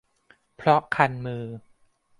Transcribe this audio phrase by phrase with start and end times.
[0.57, 1.45] เพราะคันมือ